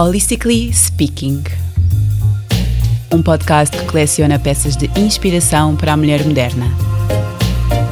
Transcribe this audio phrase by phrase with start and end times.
[0.00, 1.42] Holistically Speaking
[3.12, 6.66] um podcast que coleciona peças de inspiração para a mulher moderna.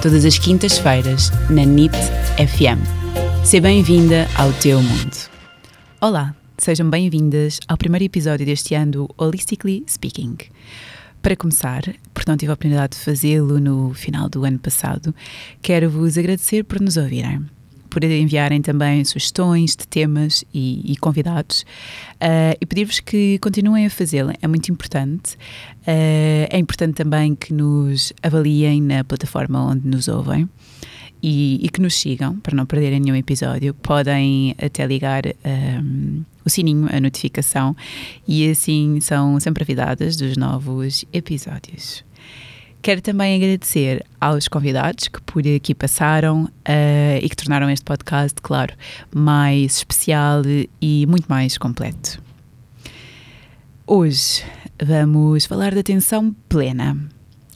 [0.00, 1.96] Todas as quintas-feiras, na NIT
[2.36, 2.78] FM.
[3.44, 5.16] Seja bem-vinda ao teu mundo.
[6.00, 10.36] Olá, sejam bem-vindas ao primeiro episódio deste ano do Holistically Speaking.
[11.20, 11.82] Para começar,
[12.14, 15.12] porque não tive a oportunidade de fazê-lo no final do ano passado,
[15.60, 17.46] quero vos agradecer por nos ouvirem
[17.96, 21.62] por enviarem também sugestões de temas e, e convidados
[22.16, 25.34] uh, e pedir-vos que continuem a fazê-lo, é muito importante.
[25.80, 30.46] Uh, é importante também que nos avaliem na plataforma onde nos ouvem.
[31.22, 33.72] E, e, que nos sigam para não perderem nenhum episódio.
[33.72, 37.74] Podem até ligar um, ehm, o sininho, a notificação,
[38.28, 42.04] e assim são sempre avisadas dos novos episódios.
[42.86, 48.40] Quero também agradecer aos convidados que por aqui passaram uh, e que tornaram este podcast,
[48.40, 48.76] claro,
[49.12, 50.42] mais especial
[50.80, 52.22] e muito mais completo.
[53.84, 54.44] Hoje
[54.80, 56.96] vamos falar da atenção plena.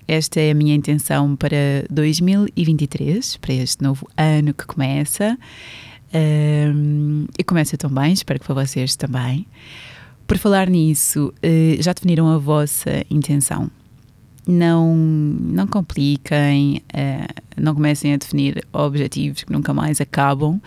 [0.09, 5.39] Esta é a minha intenção para 2023, para este novo ano que começa.
[6.13, 9.47] Um, e começa tão bem, espero que para vocês também.
[10.27, 13.71] Por falar nisso, uh, já definiram a vossa intenção?
[14.47, 20.61] Não, não compliquem, uh, não comecem a definir objetivos que nunca mais acabam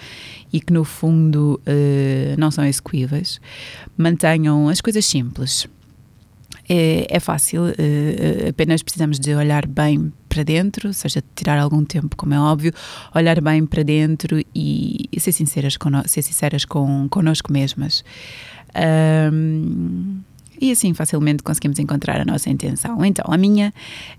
[0.52, 3.42] e que no fundo uh, não são execuíveis.
[3.98, 5.68] Mantenham as coisas simples.
[6.70, 11.84] É, é fácil, uh, apenas precisamos de olhar bem para dentro, ou seja, tirar algum
[11.84, 12.72] tempo, como é óbvio,
[13.14, 18.04] olhar bem para dentro e, e ser sinceras, con ser sinceras com, connosco mesmas.
[18.76, 20.22] Um,
[20.64, 23.04] e assim facilmente conseguimos encontrar a nossa intenção.
[23.04, 23.74] Então, a minha,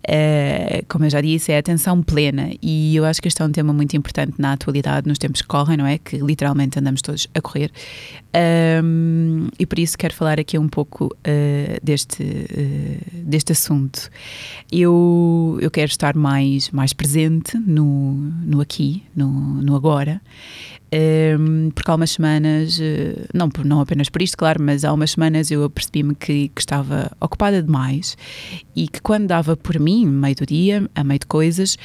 [0.06, 3.45] uh, como eu já disse, é a atenção plena e eu acho que este é
[3.47, 5.97] um tema muito importante na atualidade, nos tempos que correm, não é?
[5.97, 7.72] Que literalmente andamos todos a correr.
[8.84, 14.11] Um, e por isso quero falar aqui um pouco uh, deste, uh, deste assunto.
[14.70, 18.12] Eu, eu quero estar mais, mais presente no,
[18.44, 19.31] no aqui, no,
[19.62, 20.21] no agora.
[20.94, 25.12] Um, porque há umas semanas, uh, não, não apenas por isto, claro, mas há umas
[25.12, 28.16] semanas eu percebi-me que, que, estava ocupada demais
[28.77, 31.77] e que quando dava por mim, meio do dia, a meio de coisas,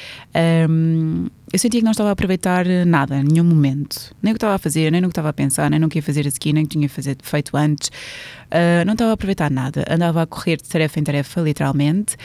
[0.68, 4.14] um, eu sentia que não estava a aproveitar nada, nenhum momento.
[4.22, 5.98] Nem o que estava a fazer, nem no que estava a pensar, nem no que
[5.98, 7.88] ia fazer a seguir, nem o que tinha feito antes.
[7.88, 9.84] Uh, não estava a aproveitar nada.
[9.90, 12.16] Andava a correr de tarefa em tarefa, literalmente,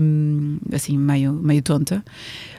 [0.00, 2.04] um, assim, meio, meio tonta.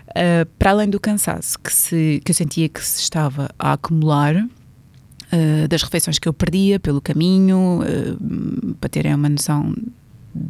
[0.10, 4.36] Uh, para além do cansaço que, se, que eu sentia que se estava a acumular,
[4.36, 9.74] uh, das refeições que eu perdia pelo caminho, uh, para terem uma noção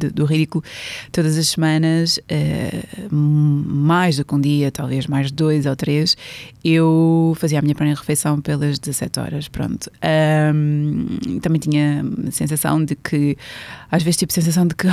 [0.08, 0.64] do ridículo,
[1.12, 6.16] todas as semanas, uh, mais do que um dia, talvez mais dois ou três,
[6.64, 9.90] eu fazia a minha primeira refeição pelas 17 horas, pronto.
[10.54, 13.36] Um, também tinha a sensação de que,
[13.90, 14.88] às vezes, tipo, sensação de que,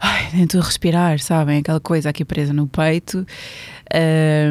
[0.00, 1.58] ai, nem estou a respirar, sabem?
[1.58, 3.26] Aquela coisa aqui presa no peito.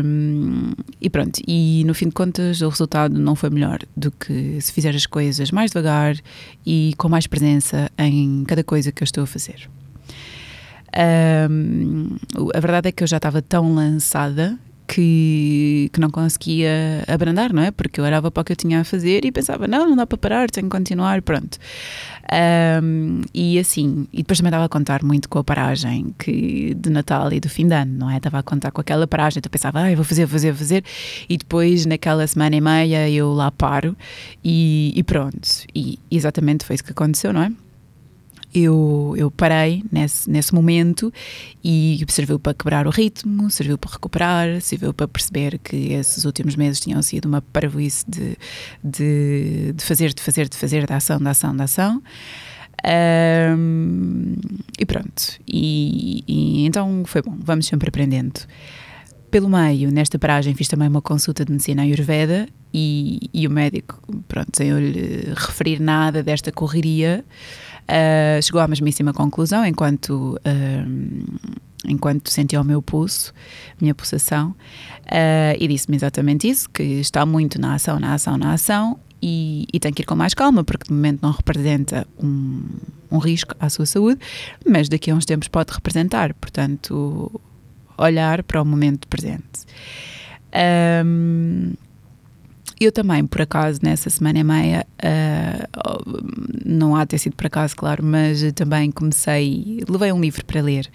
[0.03, 0.71] Um,
[1.01, 4.71] e pronto, e no fim de contas o resultado não foi melhor do que se
[4.71, 6.15] fizer as coisas mais devagar
[6.65, 9.69] e com mais presença em cada coisa que eu estou a fazer.
[10.97, 12.15] Um,
[12.53, 14.57] a verdade é que eu já estava tão lançada
[14.87, 17.71] que, que não conseguia abrandar, não é?
[17.71, 20.05] Porque eu olhava para o que eu tinha a fazer e pensava, não, não dá
[20.05, 21.57] para parar, tenho que continuar, pronto.
[22.81, 26.89] Um, e assim, e depois também estava a contar muito com a paragem que, de
[26.89, 28.17] Natal e do fim de ano, não é?
[28.17, 30.83] Estava a contar com aquela paragem, então pensava, ah, vou fazer, vou fazer, vou fazer,
[31.29, 33.95] e depois naquela semana e meia eu lá paro
[34.43, 35.47] e, e pronto.
[35.73, 37.51] E exatamente foi isso que aconteceu, não é?
[38.59, 41.11] Eu, eu parei nesse, nesse momento
[41.63, 46.55] e serviu para quebrar o ritmo, serviu para recuperar, serviu para perceber que esses últimos
[46.55, 48.37] meses tinham sido uma parvoíce de,
[48.83, 52.03] de, de fazer, de fazer, de fazer, de ação, de ação, de ação.
[53.57, 54.35] Um,
[54.77, 58.41] e pronto, e, e então foi bom, vamos sempre aprendendo.
[59.31, 63.99] Pelo meio, nesta paragem, fiz também uma consulta de medicina ayurveda e, e o médico,
[64.27, 67.25] pronto, sem eu lhe referir nada desta correria,
[67.85, 71.39] Uh, chegou à mesmíssima conclusão enquanto, uh,
[71.87, 73.31] enquanto sentia o meu pulso,
[73.79, 74.49] minha pulsação,
[75.05, 78.99] uh, e disse-me exatamente isso: que está muito na ação, na ação, na ação.
[79.21, 82.61] E, e tem que ir com mais calma, porque de momento não representa um,
[83.09, 84.19] um risco à sua saúde,
[84.67, 86.33] mas daqui a uns tempos pode representar.
[86.35, 87.41] Portanto,
[87.97, 89.65] olhar para o momento presente.
[91.03, 91.73] Um,
[92.79, 97.75] eu também, por acaso, nessa semana e meia, uh, não há ter sido por acaso,
[97.75, 100.89] claro, mas também comecei, levei um livro para ler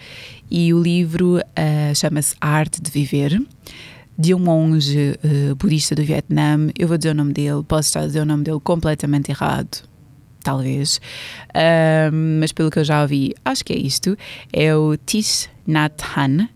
[0.50, 3.40] e o livro uh, chama-se A Arte de Viver
[4.18, 6.68] de um monge uh, budista do Vietnã.
[6.78, 9.88] Eu vou dizer o nome dele, posso estar a dizer o nome dele completamente errado.
[10.42, 11.00] talvez,
[11.50, 14.16] uh, mas pelo que eu já ouvi, acho que é isto,
[14.52, 16.48] é o Tish Nhat Hanh.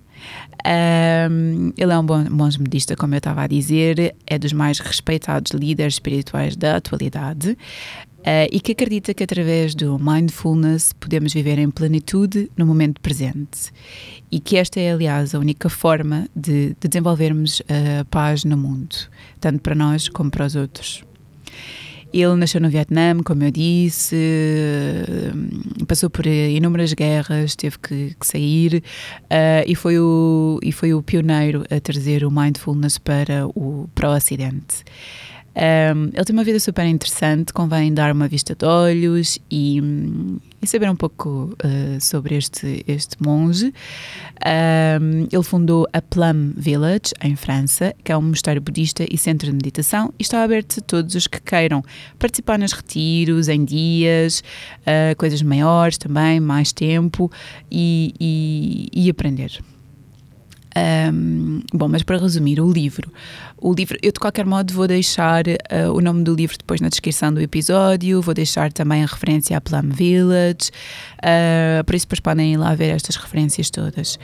[0.67, 4.79] Um, ele é um bom monge medista, como eu estava a dizer, é dos mais
[4.79, 11.59] respeitados líderes espirituais da atualidade uh, e que acredita que através do mindfulness podemos viver
[11.59, 13.71] em plenitude no momento presente
[14.31, 18.57] e que esta é, aliás, a única forma de, de desenvolvermos a uh, paz no
[18.57, 18.97] mundo,
[19.39, 21.05] tanto para nós como para os outros.
[22.15, 24.17] Ele nasceu no Vietnã, como eu disse,
[25.89, 28.85] passou por inúmeras guerras, teve que, que sair
[29.25, 34.11] uh, e, foi o, e foi o pioneiro a trazer o mindfulness para o, para
[34.11, 34.85] o Ocidente.
[35.57, 39.81] Um, ele tem uma vida super interessante, convém dar uma vista de olhos e,
[40.61, 43.73] e saber um pouco uh, sobre este, este monge.
[44.45, 49.47] Um, ele fundou a Plum Village, em França, que é um mosteiro budista e centro
[49.47, 51.83] de meditação, e está aberto a todos os que queiram
[52.19, 54.43] participar nos retiros, em dias,
[54.81, 57.31] uh, coisas maiores também, mais tempo
[57.71, 59.61] e, e, e aprender.
[60.77, 63.11] Um, bom, mas para resumir, o livro.
[63.59, 66.89] O livro, eu de qualquer modo vou deixar uh, o nome do livro depois na
[66.89, 70.71] descrição do episódio, vou deixar também a referência à Plum Village,
[71.19, 74.19] uh, por isso depois podem ir lá ver estas referências todas.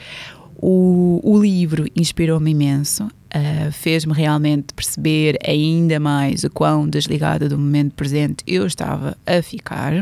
[0.57, 7.57] O, o livro inspirou-me imenso, uh, fez-me realmente perceber ainda mais o quão desligada do
[7.57, 9.93] momento presente eu estava a ficar.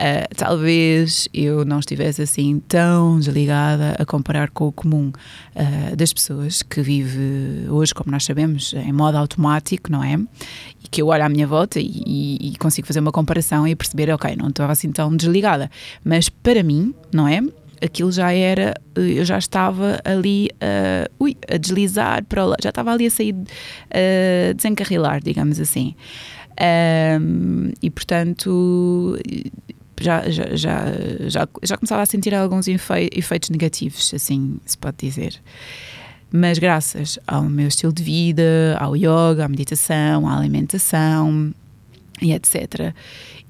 [0.00, 5.12] Uh, talvez eu não estivesse assim tão desligada a comparar com o comum
[5.54, 10.14] uh, das pessoas que vive hoje, como nós sabemos, em modo automático, não é?
[10.82, 14.10] E que eu olho à minha volta e, e, consigo fazer uma comparação e perceber,
[14.10, 15.70] ok, não estava assim tão desligada.
[16.02, 17.42] Mas para mim, não é?
[17.82, 22.92] aquilo já era, eu já estava ali uh, ui, a deslizar para lá, já estava
[22.92, 25.94] ali a sair, uh, desencarrilar, digamos assim.
[26.60, 29.16] Um, e portanto,
[30.00, 30.84] já, já, já,
[31.28, 35.40] já, já começava a sentir alguns efeitos negativos, assim se pode dizer.
[36.32, 41.52] Mas graças ao meu estilo de vida, ao yoga, à meditação, à alimentação
[42.22, 42.94] e etc.,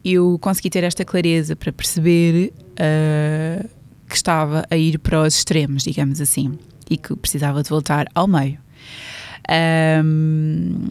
[0.05, 3.69] eu consegui ter esta clareza para perceber uh,
[4.09, 6.59] que estava a ir para os extremos, digamos assim,
[6.89, 8.59] e que precisava de voltar ao meio.
[10.03, 10.89] Um,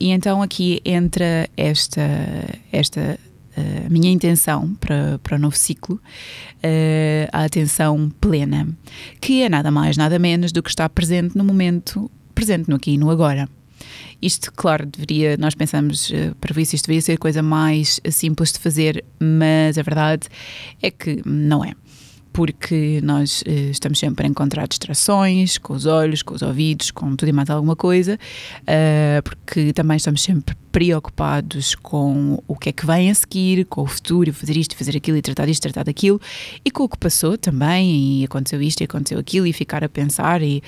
[0.00, 2.02] e então aqui entra esta,
[2.72, 3.18] esta
[3.86, 8.68] a minha intenção para, para o novo ciclo, uh, a atenção plena,
[9.20, 12.92] que é nada mais, nada menos do que estar presente no momento, presente no aqui
[12.92, 13.48] e no agora.
[14.20, 18.58] Isto, claro, deveria, nós pensamos, uh, para isso isto deveria ser coisa mais simples de
[18.58, 20.28] fazer, mas a verdade
[20.82, 21.74] é que não é
[22.36, 27.16] porque nós uh, estamos sempre a encontrar distrações com os olhos, com os ouvidos, com
[27.16, 28.18] tudo e mais alguma coisa,
[28.60, 33.80] uh, porque também estamos sempre preocupados com o que é que vem a seguir, com
[33.80, 36.20] o futuro, fazer isto, fazer aquilo e tratar isto, tratar daquilo,
[36.62, 39.88] e com o que passou também, e aconteceu isto e aconteceu aquilo, e ficar a
[39.88, 40.62] pensar, e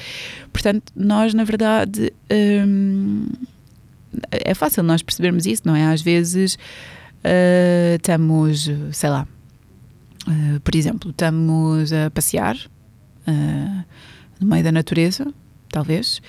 [0.50, 2.10] portanto, nós na verdade
[2.66, 3.26] hum,
[4.30, 5.84] é fácil nós percebermos isso, não é?
[5.84, 9.28] Às vezes uh, estamos, sei lá
[10.28, 12.54] Uh, por exemplo, estamos a passear
[13.26, 13.84] uh,
[14.38, 15.32] no meio da natureza,
[15.70, 16.20] talvez,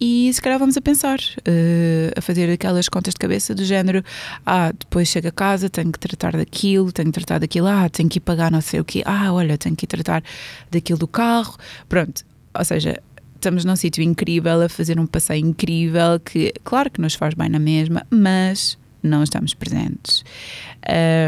[0.00, 4.04] e se calhar vamos a pensar, uh, a fazer aquelas contas de cabeça do género:
[4.46, 8.08] ah, depois chego a casa, tenho que tratar daquilo, tenho que tratar daquilo, ah, tenho
[8.08, 10.22] que ir pagar não sei o quê, ah, olha, tenho que ir tratar
[10.70, 11.56] daquilo do carro.
[11.88, 12.24] Pronto,
[12.56, 13.02] ou seja,
[13.34, 17.48] estamos num sítio incrível, a fazer um passeio incrível que, claro que nos faz bem
[17.48, 20.24] na mesma, mas não estamos presentes.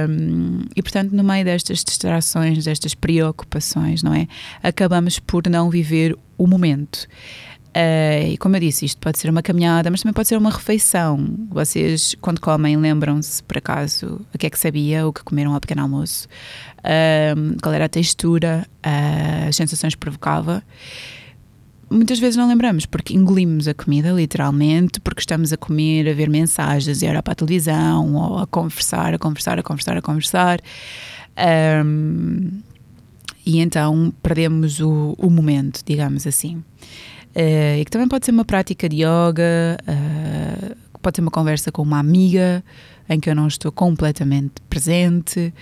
[0.09, 4.27] Um, e portanto, no meio destas distrações, destas preocupações, não é?
[4.63, 7.07] Acabamos por não viver o momento.
[7.71, 10.51] Uh, e como eu disse, isto pode ser uma caminhada, mas também pode ser uma
[10.51, 11.37] refeição.
[11.49, 15.61] Vocês, quando comem, lembram-se, por acaso, o que é que sabia, o que comeram ao
[15.61, 16.27] pequeno almoço,
[16.79, 20.65] uh, qual era a textura, uh, as sensações que provocava
[21.91, 26.31] muitas vezes não lembramos, porque engolimos a comida, literalmente, porque estamos a comer, a ver
[26.31, 30.61] mensagens, a olhar para a televisão, ou a conversar, a conversar, a conversar, a conversar.
[31.85, 32.63] Um,
[33.45, 36.63] e então perdemos o, o, momento, digamos assim.
[37.35, 41.73] Uh, e que também pode ser uma prática de yoga, uh, pode ser uma conversa
[41.73, 42.63] com uma amiga
[43.09, 45.53] em que eu não estou completamente presente,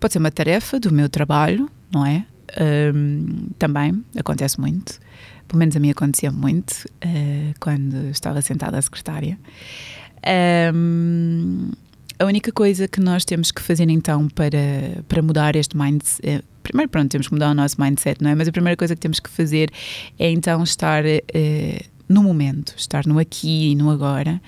[0.00, 2.24] pode ser uma tarefa do meu trabalho, não é?
[2.58, 4.98] Um, também acontece muito
[5.48, 6.72] pelo menos a mim acontecia muito
[7.04, 9.38] uh, quando estava sentada à secretária.
[10.74, 11.70] Um,
[12.18, 16.20] a única coisa que nós temos que fazer então para, para mudar este mindset.
[16.26, 18.34] Eh, primeiro, pronto, temos que mudar o nosso mindset, não é?
[18.34, 19.70] Mas a primeira coisa que temos que fazer
[20.18, 24.42] é então estar uh, no momento, estar no aqui e no agora,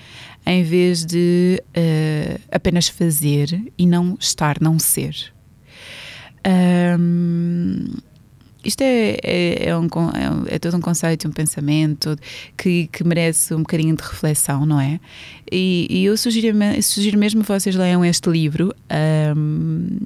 [0.45, 5.15] em vez de uh, apenas fazer e não estar, não ser.
[6.99, 7.87] Um,
[8.63, 12.17] isto é, é, é, um, é, é, todo um conceito, um pensamento
[12.55, 14.99] que, que merece um bocadinho de reflexão, não é?
[15.51, 18.73] E, e eu sugiro, sugiro mesmo que vocês leiam este livro.
[19.35, 19.99] Um,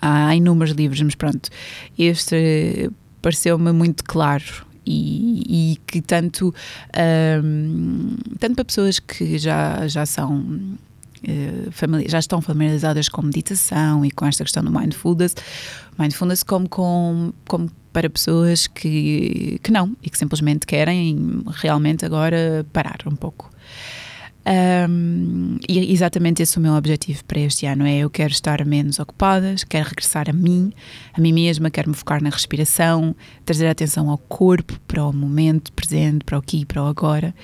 [0.00, 1.48] há inúmeros livros, mas pronto,
[1.98, 2.90] este
[3.22, 6.54] pareceu-me muito claro e, e que tanto,
[7.42, 10.78] um, tanto para pessoas que já, já são
[12.06, 15.34] já estão familiarizadas com meditação e com esta questão do mindfulness,
[15.98, 22.66] mindfulness como, com, como para pessoas que, que não e que simplesmente querem realmente agora
[22.72, 23.50] parar um pouco.
[24.88, 28.64] Um, e exatamente esse é o meu objetivo para este ano: é eu quero estar
[28.64, 30.72] menos ocupada, quero regressar a mim,
[31.12, 35.72] a mim mesma, quero me focar na respiração, trazer atenção ao corpo, para o momento
[35.72, 37.34] presente, para o aqui, para o agora.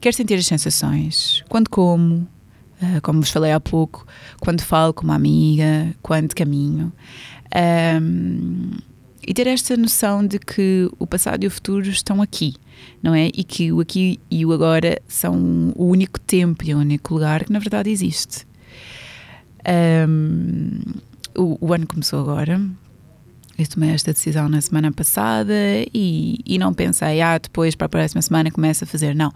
[0.00, 2.28] Quero sentir as sensações, quando como,
[2.82, 4.06] uh, como vos falei há pouco,
[4.40, 6.92] quando falo com uma amiga, quando caminho.
[8.00, 8.70] Um,
[9.26, 12.54] e ter esta noção de que o passado e o futuro estão aqui,
[13.02, 13.26] não é?
[13.26, 17.44] E que o aqui e o agora são o único tempo e o único lugar
[17.44, 18.46] que na verdade existe.
[20.08, 20.80] Um,
[21.36, 22.58] o, o ano começou agora,
[23.58, 25.52] eu tomei esta decisão na semana passada
[25.92, 29.16] e, e não pensei, ah, depois para a próxima semana começo a fazer.
[29.16, 29.32] Não.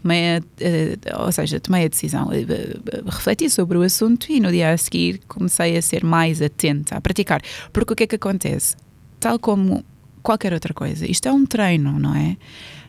[0.00, 4.70] Tomei a, ou seja, tomei a decisão, uh, refleti sobre o assunto e no dia
[4.70, 7.42] a seguir comecei a ser mais atenta, a praticar.
[7.72, 8.76] Porque o que é que acontece?
[9.18, 9.84] Tal como
[10.22, 12.36] qualquer outra coisa, isto é um treino, não é?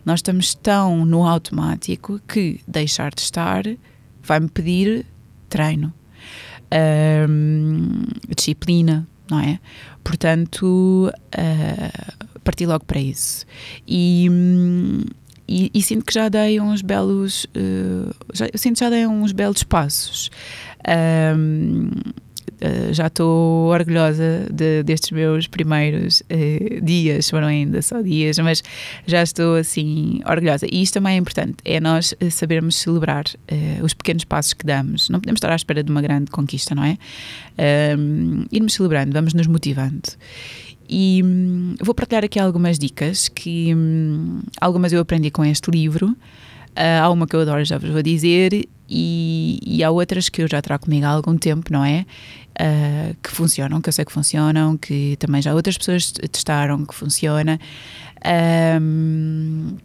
[0.06, 3.64] Nós estamos tão no automático que deixar de estar
[4.22, 5.06] vai-me pedir
[5.50, 5.92] treino,
[8.36, 9.60] disciplina, não é?
[10.04, 13.46] Portanto, uh, parti logo para isso.
[13.88, 14.28] E,
[15.48, 17.46] e, e, sinto que já dei uns belos.
[17.46, 20.30] Uh, já, eu sinto que já dei uns belos passos.
[20.88, 21.90] Um,
[22.62, 28.64] Uh, já estou orgulhosa de, destes meus primeiros uh, dias, foram ainda só dias, mas
[29.06, 30.66] já estou assim orgulhosa.
[30.72, 33.26] E isto também é importante, é nós sabermos celebrar
[33.82, 35.10] os pequenos passos que damos.
[35.10, 36.98] Não podemos estar à espera de uma grande conquista, não é?
[38.52, 40.02] irmos celebrando, vamos nos motivando.
[40.88, 46.08] E um, vou partilhar aqui algumas dicas que um, algumas eu aprendi com este livro.
[46.08, 50.44] Uh, há uma que eu adoro, já vos vou dizer, e, e há outras que
[50.44, 52.06] eu já trago comigo há algum tempo, não é?
[52.58, 56.96] Uh, que funcionam, que eu sei que funcionam, que também já outras pessoas testaram que
[56.96, 57.60] funciona.
[58.80, 59.76] Um,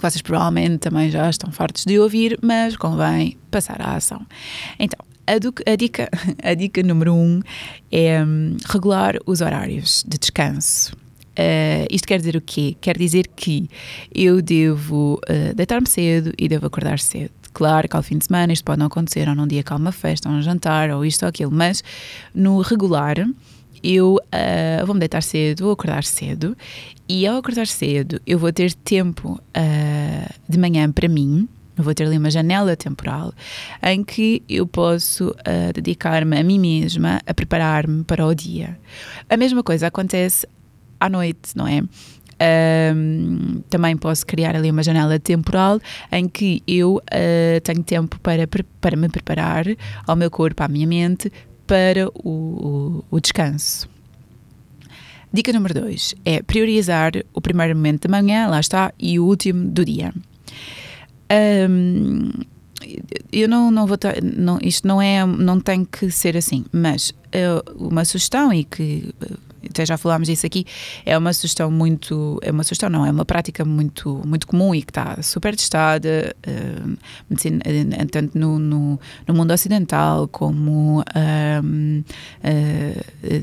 [0.00, 4.24] vocês provavelmente também já estão fartos de ouvir, mas convém passar à ação.
[4.78, 6.08] Então, a, a, dica,
[6.42, 7.40] a dica número um
[7.90, 10.94] é um, regular os horários de descanso.
[11.36, 12.76] Uh, isto quer dizer o quê?
[12.80, 13.68] Quer dizer que
[14.14, 17.32] eu devo uh, deitar-me cedo e devo acordar cedo.
[17.54, 19.76] Claro que ao fim de semana isto pode não acontecer, ou num dia que há
[19.76, 21.82] uma festa, ou um jantar, ou isto ou aquilo, mas
[22.34, 23.16] no regular
[23.82, 26.56] eu uh, vou-me deitar cedo, vou acordar cedo
[27.08, 29.40] e ao acordar cedo eu vou ter tempo
[30.48, 33.32] de manhã para mim, eu vou ter ali uma janela temporal
[33.82, 38.78] em que eu posso uh, dedicar-me a mim mesma a preparar-me para o dia.
[39.28, 40.46] A mesma coisa acontece
[40.98, 41.82] à noite, não é?
[42.94, 48.48] Um, também posso criar ali uma janela temporal em que eu uh, tenho tempo para,
[48.80, 49.64] para me preparar
[50.06, 51.32] ao meu corpo, à minha mente,
[51.66, 53.88] para o, o, o descanso.
[55.32, 59.64] Dica número 2 é priorizar o primeiro momento da manhã, lá está, e o último
[59.68, 60.12] do dia.
[61.68, 62.30] Um,
[63.32, 67.10] eu não, não vou ter, não, isto não é, não tem que ser assim, mas
[67.10, 69.14] uh, uma sugestão e que
[69.68, 70.66] até já falámos disso aqui,
[71.04, 74.82] é uma sugestão muito, é uma sugestão não, é uma prática muito, muito comum e
[74.82, 76.96] que está super testada, uh,
[77.28, 77.60] medicina,
[78.10, 82.04] tanto no, no, no, mundo ocidental como uh,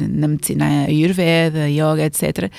[0.10, 2.52] na medicina ayurveda, yoga, etc.,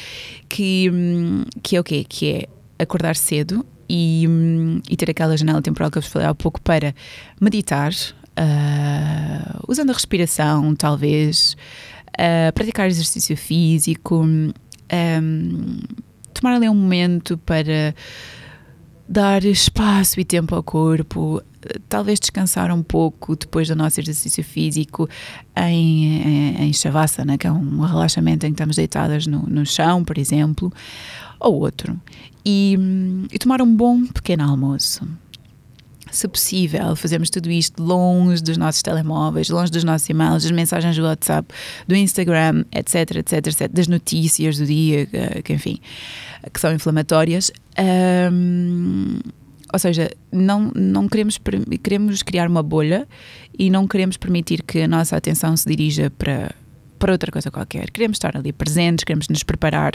[0.48, 2.04] que, um, que é o quê?
[2.06, 2.48] Que é
[2.82, 6.58] acordar cedo e, um, e ter aquela janela temporal que eu vos falei há pouco
[6.62, 6.94] para
[7.38, 7.92] meditar,
[9.68, 11.54] usando a respiração, talvez,
[12.12, 14.50] uh, praticar exercício físico, um,
[16.32, 17.94] tomar ali um momento para
[19.12, 21.42] dar espaço e tempo ao corpo,
[21.86, 25.06] talvez descansar um pouco depois do nosso exercício físico
[25.54, 30.02] em, em, em Shavasana, que é um relaxamento em que estamos deitadas no, no chão,
[30.02, 30.72] por exemplo,
[31.38, 32.00] ou outro.
[32.42, 32.78] E,
[33.30, 35.06] e tomar um bom pequeno almoço
[36.12, 40.96] se possível, fazemos tudo isto longe dos nossos telemóveis, longe dos nossos e-mails, das mensagens
[40.96, 41.48] do WhatsApp,
[41.88, 45.08] do Instagram, etc, etc, etc, das notícias do dia,
[45.42, 45.78] que, enfim,
[46.52, 47.50] que são inflamatórias.
[48.30, 49.18] Um,
[49.72, 51.40] ou seja, não, não queremos,
[51.82, 53.08] queremos criar uma bolha
[53.58, 56.54] e não queremos permitir que a nossa atenção se dirija para,
[56.98, 57.90] para outra coisa qualquer.
[57.90, 59.94] Queremos estar ali presentes, queremos nos preparar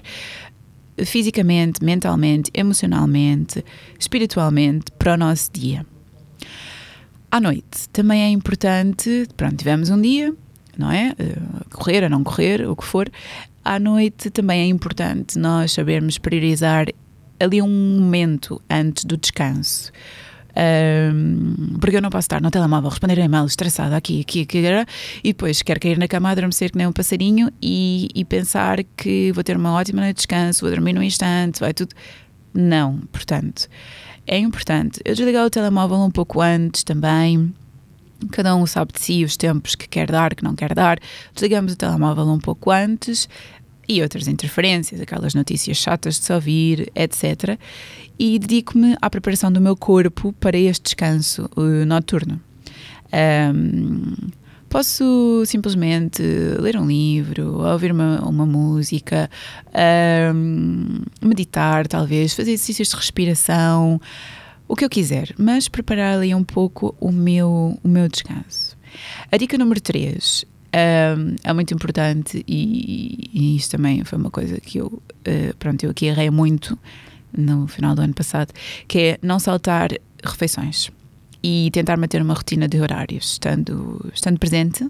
[1.06, 3.64] fisicamente, mentalmente, emocionalmente,
[4.00, 5.86] espiritualmente para o nosso dia.
[7.38, 10.34] À noite também é importante, pronto, tivemos um dia,
[10.76, 11.14] não é?
[11.20, 13.08] Uh, correr ou não correr, o que for.
[13.64, 16.88] À noite também é importante nós sabermos priorizar
[17.40, 19.92] ali um momento antes do descanso.
[21.14, 24.64] Um, porque eu não posso estar no telemóvel, responder e-mails, estressada aqui, aqui, aqui,
[25.24, 29.32] e depois quero cair na cama, adormecer que nem um passarinho e, e pensar que
[29.32, 31.94] vou ter uma ótima noite de descanso, vou dormir num instante, vai tudo.
[32.52, 33.70] Não, portanto,
[34.28, 37.54] é importante eu desligar o telemóvel um pouco antes também.
[38.32, 41.00] Cada um sabe de si os tempos que quer dar, que não quer dar.
[41.34, 43.30] Desligamos o telemóvel um pouco antes
[43.88, 47.58] e outras interferências, aquelas notícias chatas de se ouvir, etc.
[48.20, 52.42] E dedico-me à preparação do meu corpo para este descanso uh, noturno.
[53.14, 54.14] Um,
[54.70, 56.22] posso simplesmente
[56.60, 59.30] ler um livro, ouvir uma, uma música,
[60.36, 64.00] um, meditar, talvez, fazer exercícios de respiração,
[64.68, 68.78] o que eu quiser, mas preparar ali um pouco o meu, o meu descanso.
[69.32, 74.60] A dica número 3 um, é muito importante e, e isto também foi uma coisa
[74.60, 76.78] que eu, uh, pronto, eu aqui errei muito
[77.36, 78.54] no final do ano passado,
[78.88, 79.92] que é não saltar
[80.24, 80.92] refeições
[81.42, 84.88] e tentar manter uma rotina de horários, estando, estando presente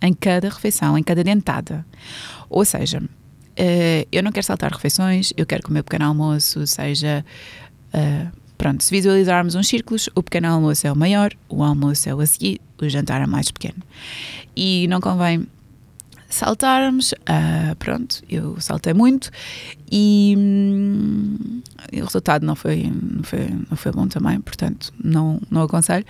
[0.00, 1.84] em cada refeição, em cada dentada.
[2.48, 7.24] Ou seja, uh, eu não quero saltar refeições, eu quero comer pequeno almoço, seja.
[7.92, 12.14] Uh, pronto, se visualizarmos uns círculos, o pequeno almoço é o maior, o almoço é
[12.14, 13.82] o a seguir, o jantar é mais pequeno.
[14.56, 15.46] E não convém
[16.28, 19.30] saltarmos, uh, pronto, eu saltei muito
[19.90, 25.62] e, hum, o resultado não foi, não foi, não foi bom também, portanto não, não
[25.62, 26.04] aconselho.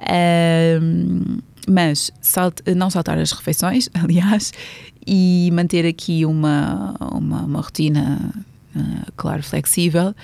[0.00, 2.10] Uh, mas
[2.76, 4.52] não saltar as refeições, aliás,
[5.06, 8.32] e manter aqui uma, uma, uma rotina,
[8.74, 10.14] uh, claro, flexível.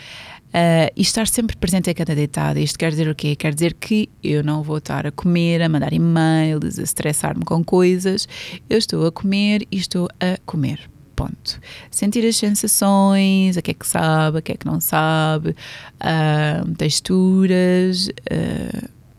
[0.49, 2.59] Uh, e estar sempre presente a cada deitada.
[2.59, 3.37] Isto quer dizer o quê?
[3.37, 7.63] Quer dizer que eu não vou estar a comer, a mandar e-mails, a estressar-me com
[7.63, 8.27] coisas.
[8.69, 10.91] Eu estou a comer e estou a comer.
[11.15, 11.61] Ponto.
[11.91, 16.75] Sentir as sensações, a que é que sabe, a que é que não sabe, uh,
[16.77, 18.09] texturas,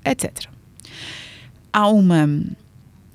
[0.03, 0.49] etc.
[1.71, 2.27] Há uma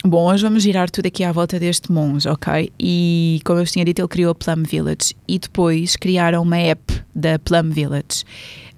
[0.08, 2.72] Bom, hoje vamos girar tudo aqui à volta deste monge, ok?
[2.78, 6.56] E como eu vos tinha dito, ele criou a Plum Village e depois criaram uma
[6.58, 8.22] app da Plum Village.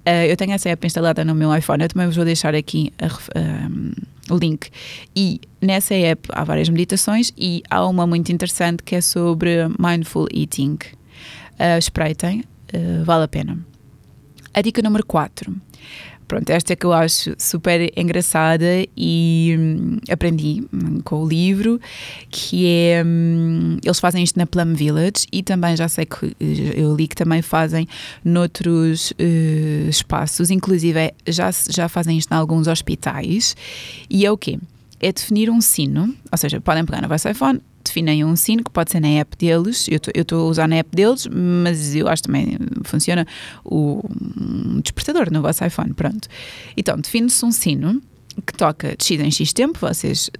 [0.07, 2.95] Uh, eu tenho essa app instalada no meu iPhone, eu também vos vou deixar aqui
[3.03, 4.71] uh, o link.
[5.15, 10.29] E nessa app há várias meditações e há uma muito interessante que é sobre mindful
[10.33, 10.79] eating.
[11.61, 13.59] Uh, espreitem, uh, vale a pena.
[14.55, 15.55] A dica número 4
[16.29, 21.81] Pronto, esta é que eu acho super engraçada e hum, aprendi hum, com o livro,
[22.31, 23.03] que é.
[23.05, 27.09] Hum, eles fazem isto na Plum Village e também já sei que eh, eu li
[27.09, 27.89] que também fazem
[28.23, 33.57] noutros uh, espaços, inclusive já, já fazem isto em alguns hospitais.
[34.11, 34.59] E é o quê?
[35.01, 38.71] É definir um sino, ou seja, podem pegar no vosso iPhone, definem um sino que
[38.71, 39.87] pode ser na app deles.
[39.89, 43.27] Eu estou a usar na app deles, mas eu acho também funciona
[43.65, 45.93] o um despertador no vosso iPhone.
[45.95, 46.29] Pronto.
[46.77, 48.03] Então, define-se um sino
[48.47, 50.31] que toca de X em X tempo, vocês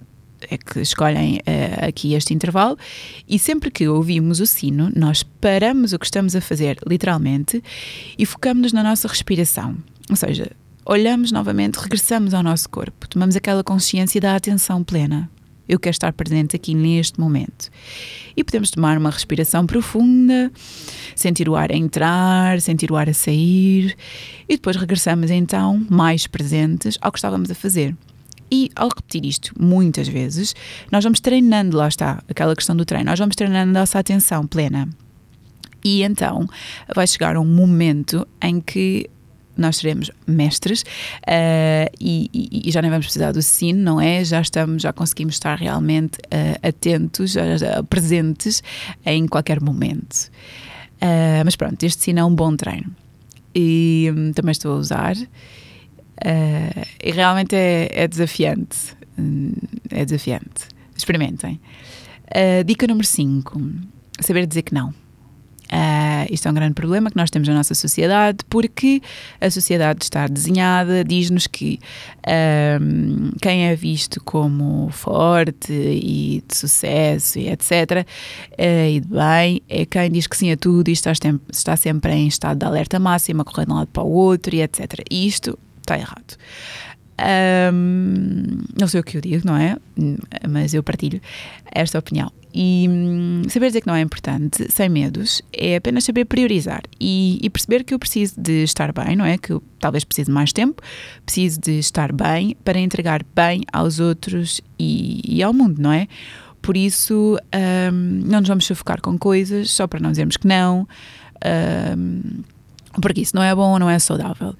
[0.49, 2.77] é que escolhem uh, aqui este intervalo,
[3.27, 7.61] e sempre que ouvimos o sino, nós paramos o que estamos a fazer, literalmente,
[8.17, 9.75] e focamos-nos na nossa respiração.
[10.09, 10.51] Ou seja,
[10.85, 15.29] olhamos novamente, regressamos ao nosso corpo, tomamos aquela consciência da atenção plena.
[15.69, 17.69] Eu quero estar presente aqui neste momento.
[18.35, 20.51] E podemos tomar uma respiração profunda,
[21.15, 23.95] sentir o ar a entrar, sentir o ar a sair,
[24.49, 27.95] e depois regressamos então mais presentes ao que estávamos a fazer.
[28.51, 30.55] E ao repetir isto muitas vezes,
[30.91, 34.47] nós vamos treinando, lá está, aquela questão do treino, nós vamos treinando a nossa atenção
[34.47, 34.89] plena.
[35.85, 36.47] E então
[36.93, 39.07] vai chegar um momento em que
[39.59, 42.29] nós seremos mestres uh, e,
[42.65, 44.23] e, já nem vamos precisar do sino, não é?
[44.23, 48.63] Já estamos, já conseguimos estar realmente uh, atentos, uh, presentes
[49.05, 50.29] em qualquer momento.
[51.45, 52.93] mas pronto, este sino é um bom treino
[53.55, 55.15] e um, também estou a usar
[57.01, 58.97] e realmente é, é desafiante.
[59.17, 59.53] Hum,
[59.89, 60.67] é desafiante.
[60.95, 61.59] Experimentem.
[62.65, 63.61] dica número 5:
[64.19, 64.93] saber dizer que não.
[65.71, 69.01] Uh, isto é um grande problema que nós temos na nossa sociedade, porque
[69.39, 71.79] a sociedade está desenhada, diz-nos que
[72.81, 79.61] um, quem é visto como forte e de sucesso e etc., uh, e de bem,
[79.69, 81.11] é quem diz que sim a tudo e está,
[81.51, 84.61] está sempre em estado de alerta máxima, correndo de um lado para o outro e
[84.61, 85.03] etc.
[85.11, 86.35] Isto está errado.
[87.73, 89.77] Um, não sei o que eu digo, não é?
[90.49, 91.21] Mas eu partilho
[91.71, 92.31] esta opinião.
[92.53, 97.39] E hum, saber dizer que não é importante, sem medos, é apenas saber priorizar e,
[97.41, 99.37] e, perceber que eu preciso de estar bem, não é?
[99.37, 100.81] Que eu talvez precise de mais tempo,
[101.25, 106.07] preciso de estar bem para entregar bem aos outros e, e ao mundo, não é?
[106.61, 107.37] Por isso,
[107.93, 110.87] um, não nos vamos sufocar com coisas só para não dizermos que não,
[111.95, 112.43] um,
[113.01, 114.55] porque isso não é bom, não é saudável.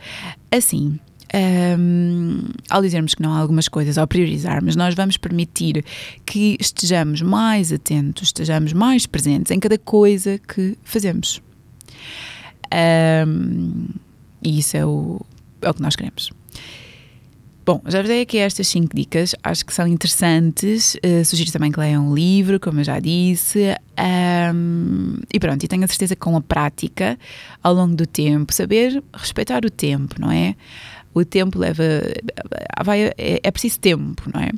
[0.52, 1.00] Assim,
[1.34, 5.84] um, ao dizermos que não há algumas coisas, ao priorizarmos, nós vamos permitir
[6.26, 11.42] que estejamos mais atentos, estejamos mais presentes em cada coisa que fazemos.
[13.28, 13.88] Um,
[14.44, 15.22] e isso é o,
[15.62, 16.32] é o que nós queremos.
[17.66, 20.96] Bom, já vos dei aqui estas 5 dicas, acho que são interessantes.
[21.06, 23.76] Uh, sugiro também que leiam um livro, como eu já disse.
[24.56, 27.16] Um, e pronto, e tenho a certeza que com a prática,
[27.62, 30.56] ao longo do tempo, saber respeitar o tempo, não é?
[31.14, 31.84] O tempo leva.
[32.84, 34.52] Vai, é, é, preciso tempo, não é?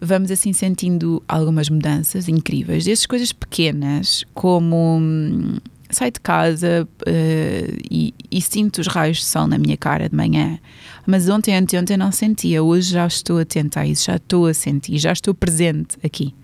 [0.00, 5.56] Vamos assim sentindo algumas mudanças incríveis, desde coisas pequenas, como hum,
[5.90, 10.14] saio de casa uh, e, e, sinto os raios de sol na minha cara de
[10.14, 10.58] manhã.
[11.06, 14.98] Mas ontem, anteontem não sentia, hoje já estou atenta a isso, já estou a sentir,
[14.98, 16.34] já estou presente aqui.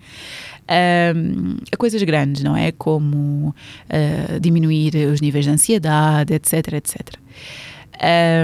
[0.67, 2.71] Um, a coisas grandes, não é?
[2.71, 7.15] Como uh, diminuir os níveis de ansiedade, etc, etc.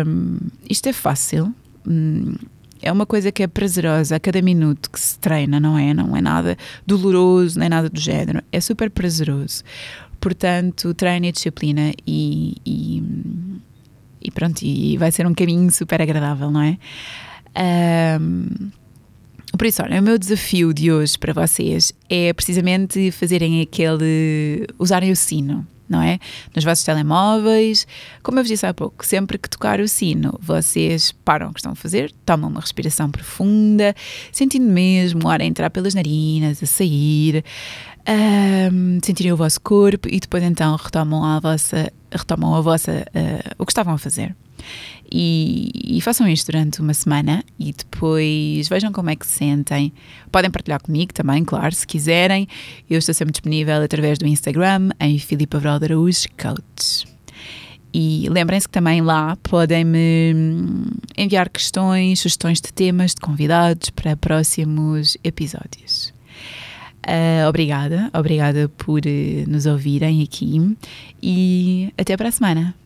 [0.05, 0.37] Um,
[0.69, 1.53] isto é fácil.
[1.87, 2.35] Hum,
[2.81, 5.93] é uma coisa que é prazerosa a cada minuto que se treina, não é?
[5.93, 8.41] Não é nada doloroso, nem nada do género.
[8.51, 9.63] É super prazeroso.
[10.19, 13.03] Portanto, treino e disciplina e, e,
[14.21, 16.77] e pronto, e vai ser um caminho super agradável, não é?
[18.19, 18.71] Um,
[19.57, 24.65] por isso, olha, o meu desafio de hoje para vocês é precisamente fazerem aquele.
[24.79, 26.19] usarem o sino não é?
[26.55, 27.87] Nos vossos telemóveis.
[28.23, 31.59] Como eu vos disse há pouco, sempre que tocar o sino, vocês param o que
[31.59, 33.95] estão a fazer, tomam uma respiração profunda,
[34.31, 37.43] sentindo mesmo o ar a entrar pelas narinas, a sair,
[38.71, 43.55] um, sentirem o vosso corpo e depois então retomam a vossa, retomam a vossa, uh,
[43.57, 44.35] o que estavam a fazer.
[45.13, 49.91] E, e, façam isto durante uma semana e depois vejam como é que se sentem.
[50.31, 52.47] Podem partilhar comigo também, claro, se quiserem.
[52.89, 57.05] Eu estou sempre disponível através do Instagram em Filipe Araújo Coach.
[57.93, 60.33] E lembrem-se que também lá podem-me
[61.17, 66.13] enviar questões, sugestões de temas, de convidados para próximos episódios.
[67.05, 70.77] Uh, obrigada, obrigada por uh, nos ouvirem aqui
[71.21, 72.80] e até para a semana.